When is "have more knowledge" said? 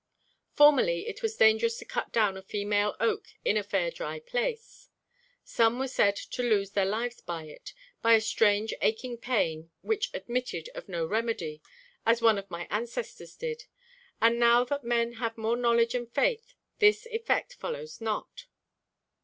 15.21-15.93